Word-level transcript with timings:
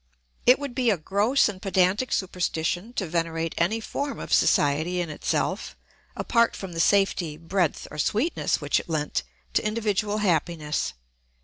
It 0.47 0.57
would 0.57 0.73
be 0.73 0.89
a 0.89 0.97
gross 0.97 1.47
and 1.47 1.61
pedantic 1.61 2.11
superstition 2.11 2.91
to 2.93 3.05
venerate 3.05 3.53
any 3.59 3.79
form 3.79 4.17
of 4.19 4.33
society 4.33 4.99
in 4.99 5.11
itself, 5.11 5.77
apart 6.15 6.55
from 6.55 6.71
the 6.73 6.79
safety, 6.79 7.37
breadth, 7.37 7.87
or 7.91 7.99
sweetness 7.99 8.59
which 8.59 8.79
it 8.79 8.89
lent 8.89 9.21
to 9.53 9.63
individual 9.63 10.17
happiness. 10.17 10.95